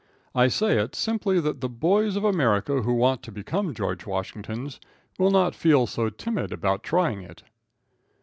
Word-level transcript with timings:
I 0.33 0.47
say 0.47 0.79
it 0.79 0.95
simply 0.95 1.39
that 1.41 1.61
the 1.61 1.69
boys 1.69 2.15
of 2.15 2.23
America 2.23 2.81
who 2.81 2.95
want 2.95 3.21
to 3.21 3.31
become 3.31 3.71
George 3.75 4.07
Washingtons 4.07 4.79
will 5.19 5.29
not 5.29 5.53
feel 5.53 5.85
so 5.85 6.09
timid 6.09 6.51
about 6.51 6.81
trying 6.81 7.21
it. 7.21 7.43